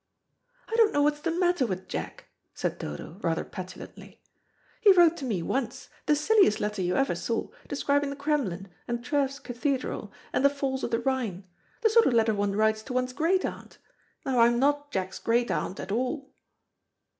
"I 0.67 0.75
don't 0.77 0.91
know 0.93 1.03
what's 1.03 1.19
the 1.19 1.29
matter 1.29 1.67
with 1.67 1.87
Jack," 1.87 2.25
said 2.55 2.79
Dodo, 2.79 3.19
rather 3.21 3.45
petulantly. 3.45 4.19
"He 4.81 4.91
wrote 4.93 5.15
to 5.17 5.25
me 5.25 5.43
once, 5.43 5.89
the 6.07 6.15
silliest 6.15 6.59
letter 6.59 6.81
you 6.81 6.95
ever 6.95 7.13
saw, 7.13 7.49
describing 7.67 8.09
the 8.09 8.15
Kremlin, 8.15 8.69
and 8.87 9.05
Trèves 9.05 9.37
Cathedral, 9.43 10.11
and 10.33 10.43
the 10.43 10.49
falls 10.49 10.83
of 10.83 10.89
the 10.89 10.99
Rhine. 11.01 11.43
The 11.81 11.91
sort 11.91 12.07
of 12.07 12.13
letter 12.13 12.33
one 12.33 12.55
writes 12.55 12.81
to 12.81 12.93
one's 12.93 13.13
great 13.13 13.45
aunt. 13.45 13.77
Now 14.25 14.39
I'm 14.39 14.57
not 14.57 14.89
Jack's 14.91 15.19
great 15.19 15.51
aunt 15.51 15.79
at 15.79 15.91
all." 15.91 16.33